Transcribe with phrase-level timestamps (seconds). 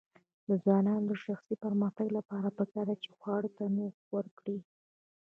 [0.47, 4.57] د ځوانانو د شخصي پرمختګ لپاره پکار ده چې خواړه تنوع ورکړي.